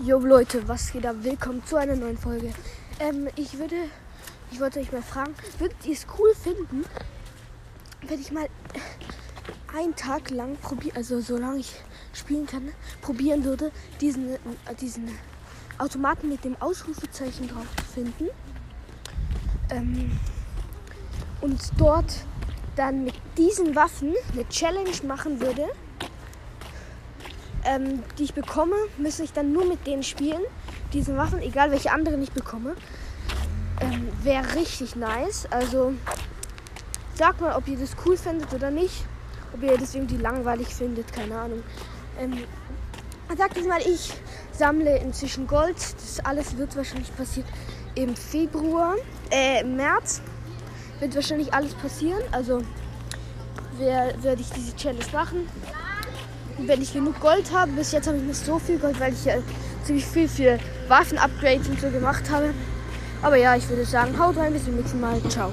Jo 0.00 0.20
Leute, 0.20 0.68
was 0.68 0.92
geht 0.92 1.04
ab? 1.04 1.16
Willkommen 1.22 1.60
zu 1.66 1.74
einer 1.74 1.96
neuen 1.96 2.16
Folge. 2.16 2.52
Ähm, 3.00 3.26
ich 3.34 3.58
würde, 3.58 3.74
ich 4.52 4.60
wollte 4.60 4.78
euch 4.78 4.92
mal 4.92 5.02
fragen, 5.02 5.34
würdet 5.58 5.84
ihr 5.84 5.92
es 5.92 6.06
cool 6.16 6.32
finden, 6.36 6.84
wenn 8.06 8.20
ich 8.20 8.30
mal 8.30 8.48
einen 9.76 9.96
Tag 9.96 10.30
lang 10.30 10.54
probieren, 10.58 10.96
also 10.96 11.20
solange 11.20 11.58
ich 11.58 11.74
spielen 12.12 12.46
kann, 12.46 12.68
probieren 13.00 13.42
würde, 13.42 13.72
diesen, 14.00 14.34
äh, 14.34 14.38
diesen 14.80 15.18
Automaten 15.78 16.28
mit 16.28 16.44
dem 16.44 16.54
Ausrufezeichen 16.62 17.48
drauf 17.48 17.66
zu 17.78 17.84
finden. 17.94 18.28
Ähm, 19.70 20.16
und 21.40 21.60
dort 21.76 22.24
dann 22.76 23.02
mit 23.02 23.14
diesen 23.36 23.74
Waffen 23.74 24.14
eine 24.32 24.48
Challenge 24.48 24.94
machen 25.02 25.40
würde 25.40 25.66
ähm, 27.68 28.02
die 28.18 28.24
ich 28.24 28.34
bekomme, 28.34 28.76
müsste 28.96 29.22
ich 29.22 29.32
dann 29.32 29.52
nur 29.52 29.64
mit 29.64 29.86
denen 29.86 30.02
spielen. 30.02 30.42
Diese 30.92 31.16
Waffen, 31.16 31.40
egal 31.40 31.70
welche 31.70 31.92
anderen 31.92 32.22
ich 32.22 32.32
bekomme. 32.32 32.74
Ähm, 33.80 34.08
Wäre 34.22 34.54
richtig 34.54 34.96
nice. 34.96 35.46
Also 35.50 35.92
sagt 37.14 37.40
mal, 37.40 37.54
ob 37.56 37.68
ihr 37.68 37.78
das 37.78 37.90
cool 38.06 38.16
findet 38.16 38.52
oder 38.54 38.70
nicht. 38.70 39.04
Ob 39.52 39.62
ihr 39.62 39.76
das 39.76 39.94
irgendwie 39.94 40.16
langweilig 40.16 40.68
findet, 40.68 41.12
keine 41.12 41.38
Ahnung. 41.38 41.62
Ähm, 42.18 42.38
sagt 43.36 43.56
jetzt 43.56 43.68
mal, 43.68 43.80
ich 43.80 44.14
sammle 44.52 44.98
inzwischen 44.98 45.46
Gold. 45.46 45.76
Das 45.76 46.20
alles 46.24 46.56
wird 46.56 46.74
wahrscheinlich 46.76 47.14
passiert 47.16 47.46
im 47.94 48.16
Februar, 48.16 48.94
äh, 49.30 49.60
im 49.60 49.76
März. 49.76 50.22
Wird 51.00 51.14
wahrscheinlich 51.14 51.52
alles 51.52 51.74
passieren. 51.74 52.22
Also 52.32 52.62
werde 53.78 54.40
ich 54.40 54.50
diese 54.50 54.74
Challenge 54.74 55.04
machen 55.12 55.46
wenn 56.66 56.82
ich 56.82 56.92
genug 56.92 57.20
Gold 57.20 57.52
habe, 57.52 57.72
bis 57.72 57.92
jetzt 57.92 58.06
habe 58.06 58.18
ich 58.18 58.24
nicht 58.24 58.44
so 58.44 58.58
viel 58.58 58.78
Gold, 58.78 58.98
weil 59.00 59.12
ich 59.12 59.24
ja 59.24 59.34
ziemlich 59.84 60.06
viel 60.06 60.28
für 60.28 60.58
Waffen-Upgrades 60.88 61.68
und 61.68 61.80
so 61.80 61.90
gemacht 61.90 62.28
habe. 62.30 62.52
Aber 63.22 63.36
ja, 63.36 63.56
ich 63.56 63.68
würde 63.68 63.84
sagen, 63.84 64.18
haut 64.18 64.36
rein, 64.36 64.52
bis 64.52 64.64
zum 64.64 64.76
nächsten 64.76 65.00
Mal. 65.00 65.20
Ciao. 65.28 65.52